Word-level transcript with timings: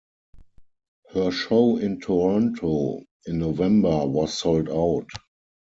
Her 1.11 1.29
show 1.29 1.77
in 1.77 1.99
Toronto 1.99 3.01
in 3.27 3.37
November 3.37 4.07
was 4.07 4.33
sold 4.35 4.67
out. 4.67 5.07